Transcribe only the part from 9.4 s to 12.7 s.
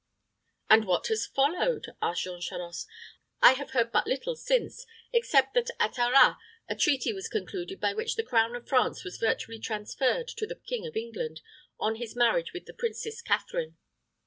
transferred to the King of England on his marriage with